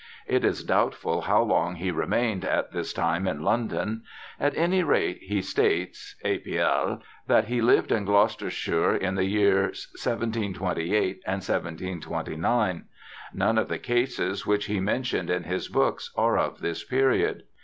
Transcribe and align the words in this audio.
It 0.25 0.43
is 0.43 0.63
doubtful 0.63 1.21
how 1.21 1.43
long 1.43 1.75
he 1.75 1.91
remained 1.91 2.43
at 2.43 2.71
this 2.71 2.91
time 2.91 3.27
in 3.27 3.43
London; 3.43 4.01
at 4.39 4.57
any 4.57 4.81
rate 4.81 5.19
he 5.21 5.43
states 5.43 6.15
{A. 6.25 6.39
P. 6.39 6.57
L.) 6.57 7.03
that 7.27 7.45
he 7.49 7.61
lived 7.61 7.91
in 7.91 8.03
Gloucestershire 8.05 8.95
in 8.95 9.13
the 9.13 9.25
years 9.25 9.89
1728 10.03 11.21
and 11.27 11.43
1729. 11.43 12.85
None 13.35 13.57
of 13.59 13.67
the 13.67 13.77
cases 13.77 14.43
which 14.43 14.65
he 14.65 14.79
men 14.79 15.03
tions 15.03 15.29
in 15.29 15.43
his 15.43 15.67
books 15.67 16.11
are 16.17 16.35
of 16.35 16.61
this 16.61 16.83
period. 16.83 17.43